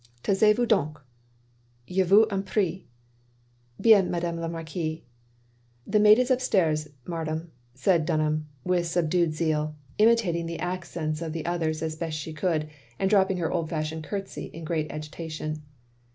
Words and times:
"Taisez 0.23 0.55
vous 0.55 0.65
done, 0.65 0.95
je 1.87 2.01
vous 2.03 2.25
en 2.31 2.41
prie."" 2.41 2.87
Bien, 3.85 4.09
Madame 4.09 4.39
la 4.39 4.47
Marquise." 4.47 5.03
"The 5.85 5.99
maid 5.99 6.17
is 6.17 6.31
upstairs, 6.31 6.87
muddarm," 7.05 7.49
said 7.75 8.07
Dun 8.07 8.19
ham, 8.19 8.49
with 8.63 8.87
subdued 8.87 9.33
zeal; 9.35 9.75
imitating 9.99 10.47
the 10.47 10.57
accents 10.59 11.21
of 11.21 11.33
340 11.33 11.33
THE 11.33 11.49
LONELY 11.49 11.53
LADY 11.53 11.59
the 11.59 11.65
others 11.67 11.83
as 11.93 11.99
best 11.99 12.17
she 12.17 12.33
could, 12.33 12.69
and 12.97 13.11
dropping 13.11 13.37
her 13.37 13.51
old 13.51 13.69
fashioned 13.69 14.03
ctirtsey 14.03 14.49
in 14.51 14.63
great 14.63 14.91
agitation. 14.91 15.61